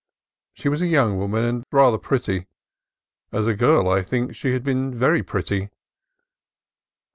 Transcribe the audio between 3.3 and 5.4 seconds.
As a girl I think she had been very